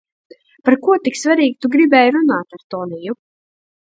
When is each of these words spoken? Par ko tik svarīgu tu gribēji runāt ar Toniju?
Par 0.69 0.77
ko 0.85 0.95
tik 1.07 1.19
svarīgu 1.19 1.59
tu 1.65 1.71
gribēji 1.75 2.13
runāt 2.15 2.57
ar 2.59 2.63
Toniju? 2.75 3.15